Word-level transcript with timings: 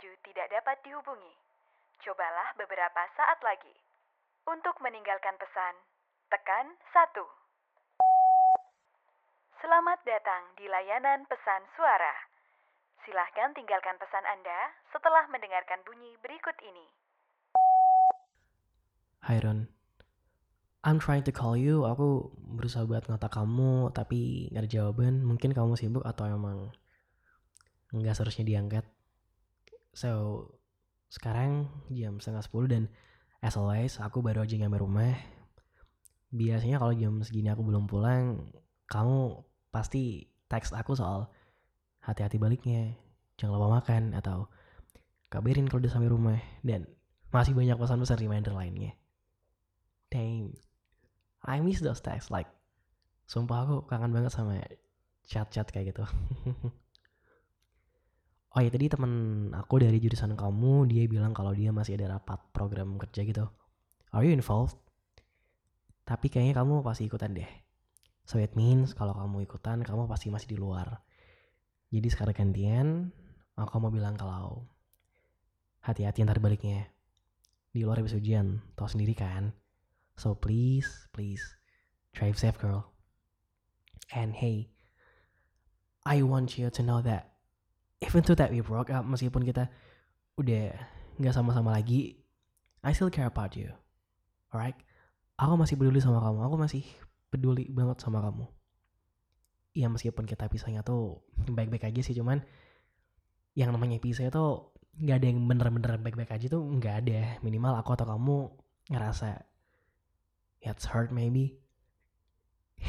tidak 0.00 0.52
dapat 0.52 0.76
dihubungi. 0.84 1.32
Cobalah 2.04 2.52
beberapa 2.60 3.02
saat 3.16 3.40
lagi. 3.40 3.72
Untuk 4.46 4.76
meninggalkan 4.84 5.34
pesan, 5.40 5.74
tekan 6.30 6.76
1. 6.92 7.18
Selamat 9.64 9.98
datang 10.06 10.54
di 10.54 10.68
layanan 10.68 11.24
pesan 11.26 11.64
suara. 11.74 12.14
Silahkan 13.02 13.56
tinggalkan 13.56 13.96
pesan 13.98 14.22
Anda 14.28 14.70
setelah 14.92 15.26
mendengarkan 15.32 15.82
bunyi 15.82 16.14
berikut 16.20 16.54
ini. 16.62 16.86
Hai 19.26 19.42
Ron, 19.42 19.66
I'm 20.86 21.02
trying 21.02 21.26
to 21.26 21.34
call 21.34 21.58
you. 21.58 21.82
Aku 21.88 22.30
berusaha 22.36 22.86
buat 22.86 23.10
ngotak 23.10 23.34
kamu, 23.34 23.90
tapi 23.90 24.52
gak 24.54 24.62
ada 24.62 24.70
jawaban. 24.70 25.26
Mungkin 25.26 25.50
kamu 25.50 25.74
sibuk 25.74 26.06
atau 26.06 26.30
emang 26.30 26.70
nggak 27.90 28.14
seharusnya 28.14 28.46
diangkat. 28.46 28.95
So, 29.96 30.44
sekarang 31.08 31.72
jam 31.88 32.20
setengah 32.20 32.44
sepuluh 32.44 32.68
dan 32.68 32.92
as 33.40 33.56
always 33.56 33.96
aku 33.96 34.20
baru 34.20 34.44
aja 34.44 34.60
nyampe 34.60 34.76
rumah. 34.76 35.16
Biasanya 36.36 36.76
kalau 36.76 36.92
jam 36.92 37.24
segini 37.24 37.48
aku 37.48 37.64
belum 37.64 37.88
pulang, 37.88 38.52
kamu 38.92 39.40
pasti 39.72 40.28
teks 40.52 40.76
aku 40.76 40.92
soal 40.92 41.32
hati-hati 42.04 42.36
baliknya, 42.36 42.92
jangan 43.40 43.56
lupa 43.56 43.80
makan 43.80 44.12
atau 44.12 44.52
kabarin 45.32 45.64
kalau 45.64 45.80
udah 45.80 45.92
sampai 45.96 46.12
rumah 46.12 46.38
dan 46.60 46.84
masih 47.32 47.56
banyak 47.56 47.80
pesan-pesan 47.80 48.20
reminder 48.20 48.52
lainnya. 48.52 48.92
Damn, 50.12 50.60
I 51.40 51.64
miss 51.64 51.80
those 51.80 52.04
texts 52.04 52.28
like 52.28 52.46
sumpah 53.26 53.64
aku 53.64 53.76
kangen 53.88 54.12
banget 54.12 54.30
sama 54.30 54.60
chat-chat 55.24 55.72
kayak 55.72 55.96
gitu. 55.96 56.04
oh 58.56 58.64
ya 58.64 58.72
tadi 58.72 58.88
temen 58.88 59.12
aku 59.52 59.84
dari 59.84 60.00
jurusan 60.00 60.32
kamu 60.32 60.88
dia 60.88 61.04
bilang 61.04 61.36
kalau 61.36 61.52
dia 61.52 61.76
masih 61.76 62.00
ada 62.00 62.16
rapat 62.16 62.40
program 62.56 62.96
kerja 62.96 63.20
gitu. 63.28 63.44
Are 64.16 64.24
you 64.24 64.32
involved? 64.32 64.80
Tapi 66.08 66.32
kayaknya 66.32 66.56
kamu 66.56 66.80
pasti 66.80 67.04
ikutan 67.04 67.36
deh. 67.36 67.50
So 68.24 68.40
it 68.40 68.56
means 68.56 68.96
kalau 68.96 69.12
kamu 69.12 69.44
ikutan 69.44 69.84
kamu 69.84 70.08
pasti 70.08 70.32
masih 70.32 70.48
di 70.48 70.56
luar. 70.56 71.04
Jadi 71.92 72.08
sekarang 72.08 72.32
gantian 72.32 72.88
aku 73.60 73.76
mau 73.76 73.92
bilang 73.92 74.16
kalau 74.16 74.64
hati-hati 75.84 76.24
ntar 76.24 76.40
baliknya. 76.40 76.88
Di 77.76 77.84
luar 77.84 78.00
habis 78.00 78.16
ujian, 78.16 78.64
tau 78.72 78.88
sendiri 78.88 79.12
kan. 79.12 79.52
So 80.16 80.32
please, 80.32 81.12
please, 81.12 81.44
drive 82.16 82.40
safe 82.40 82.56
girl. 82.56 82.88
And 84.16 84.32
hey, 84.32 84.72
I 86.08 86.24
want 86.24 86.56
you 86.56 86.72
to 86.72 86.80
know 86.80 87.04
that 87.04 87.35
even 88.06 88.22
though 88.22 88.38
that 88.38 88.54
we 88.54 88.62
broke 88.62 88.88
up, 88.94 89.02
meskipun 89.02 89.42
kita 89.42 89.66
udah 90.38 90.72
nggak 91.18 91.34
sama-sama 91.34 91.74
lagi, 91.74 92.22
I 92.86 92.94
still 92.94 93.10
care 93.10 93.26
about 93.26 93.58
you. 93.58 93.74
Alright? 94.54 94.78
Aku 95.36 95.58
masih 95.58 95.74
peduli 95.76 95.98
sama 95.98 96.22
kamu. 96.22 96.38
Aku 96.46 96.56
masih 96.56 96.86
peduli 97.28 97.66
banget 97.68 98.00
sama 98.00 98.22
kamu. 98.22 98.46
Ya 99.76 99.92
meskipun 99.92 100.24
kita 100.24 100.48
pisahnya 100.48 100.80
tuh 100.80 101.20
baik-baik 101.50 101.84
aja 101.84 102.00
sih, 102.00 102.16
cuman 102.16 102.40
yang 103.52 103.74
namanya 103.74 104.00
pisah 104.00 104.32
tuh 104.32 104.72
nggak 104.96 105.16
ada 105.20 105.26
yang 105.28 105.44
bener-bener 105.44 106.00
baik-baik 106.00 106.32
aja 106.32 106.46
tuh 106.48 106.62
nggak 106.64 106.94
ada. 107.04 107.20
Minimal 107.44 107.76
aku 107.76 107.92
atau 107.92 108.08
kamu 108.08 108.36
ngerasa 108.88 109.44
it's 110.64 110.88
hurt 110.88 111.12
maybe. 111.12 111.60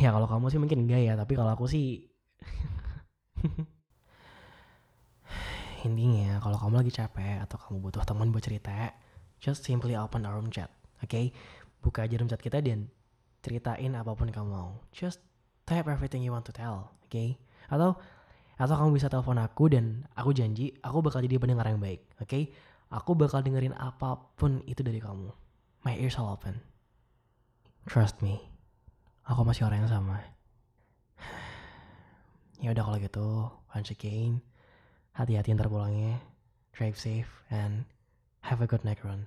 Ya 0.00 0.12
kalau 0.12 0.28
kamu 0.28 0.48
sih 0.52 0.60
mungkin 0.60 0.84
enggak 0.84 1.00
ya, 1.04 1.12
tapi 1.16 1.36
kalau 1.36 1.52
aku 1.52 1.68
sih 1.68 2.08
intinya 5.84 6.40
kalau 6.40 6.56
kamu 6.56 6.80
lagi 6.80 6.92
capek 6.96 7.44
atau 7.44 7.56
kamu 7.60 7.76
butuh 7.84 8.02
teman 8.08 8.32
buat 8.32 8.40
cerita, 8.40 8.96
just 9.38 9.62
simply 9.62 9.92
open 9.94 10.24
our 10.24 10.40
room 10.40 10.48
chat, 10.48 10.72
oke? 11.04 11.12
Okay? 11.12 11.30
Buka 11.84 12.08
aja 12.08 12.16
room 12.16 12.32
chat 12.32 12.40
kita 12.40 12.64
dan 12.64 12.88
ceritain 13.44 13.92
apa 13.92 14.16
pun 14.16 14.32
kamu 14.32 14.48
mau. 14.48 14.80
Just 14.90 15.20
type 15.68 15.84
everything 15.84 16.24
you 16.24 16.32
want 16.32 16.48
to 16.48 16.54
tell, 16.56 16.88
oke? 17.04 17.12
Okay? 17.12 17.36
Atau 17.68 18.00
atau 18.54 18.74
kamu 18.78 18.96
bisa 18.96 19.10
telepon 19.12 19.36
aku 19.36 19.66
dan 19.66 20.06
aku 20.14 20.30
janji 20.30 20.72
aku 20.80 21.02
bakal 21.04 21.20
jadi 21.20 21.36
pendengar 21.36 21.68
yang 21.68 21.78
baik, 21.78 22.00
oke? 22.16 22.28
Okay? 22.28 22.48
Aku 22.88 23.12
bakal 23.12 23.44
dengerin 23.44 23.76
apa 23.76 24.16
pun 24.38 24.64
itu 24.64 24.80
dari 24.80 25.02
kamu. 25.02 25.28
My 25.84 25.92
ears 26.00 26.16
are 26.16 26.24
open. 26.24 26.64
Trust 27.84 28.24
me, 28.24 28.40
aku 29.28 29.44
masih 29.44 29.68
orang 29.68 29.84
yang 29.84 29.92
sama. 29.92 30.24
ya 32.64 32.72
udah 32.72 32.84
kalau 32.86 32.98
gitu, 33.02 33.28
once 33.76 33.92
again, 33.92 34.40
hati-hati 35.14 35.54
ntar 35.54 35.70
pulangnya, 35.70 36.18
drive 36.74 36.98
safe, 36.98 37.30
and 37.50 37.86
have 38.42 38.60
a 38.60 38.68
good 38.68 38.84
night 38.84 39.00
run. 39.06 39.26